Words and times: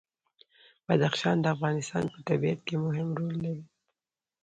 بدخشان 0.87 1.37
د 1.41 1.45
افغانستان 1.55 2.03
په 2.13 2.19
طبیعت 2.27 2.59
کې 2.67 2.75
مهم 2.85 3.07
رول 3.19 3.35
لري. 3.45 3.63